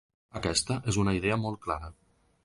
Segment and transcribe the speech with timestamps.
[0.39, 1.91] Aquesta és una idea molt clara.